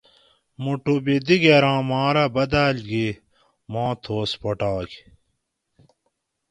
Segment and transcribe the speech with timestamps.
[0.63, 3.07] موٹو بی دِگیراں مارہ بدال گی
[3.71, 4.97] مو تھوس پھوٹائے